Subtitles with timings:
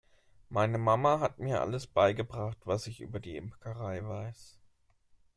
[0.49, 4.57] Meine Mama hat mir alles beigebracht, was ich über die Imkerei weiß.